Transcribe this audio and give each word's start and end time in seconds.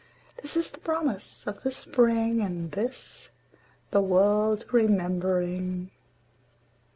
This 0.41 0.57
is 0.57 0.71
the 0.71 0.79
promise 0.79 1.45
of 1.45 1.61
the 1.61 1.71
Spring, 1.71 2.41
And 2.41 2.71
this 2.71 3.29
the 3.91 4.01
world's 4.01 4.65
remembering. 4.73 5.91